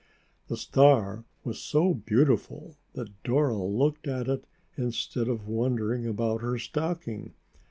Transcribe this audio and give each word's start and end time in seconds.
The 0.47 0.57
star 0.57 1.25
was 1.43 1.61
so 1.61 1.93
beautiful 1.93 2.75
that 2.93 3.21
Dora 3.21 3.63
looked 3.63 4.07
at 4.07 4.27
it 4.27 4.45
instead 4.75 5.27
of 5.27 5.47
wondering 5.47 6.07
about 6.07 6.41
her 6.41 6.57
stocking. 6.57 7.35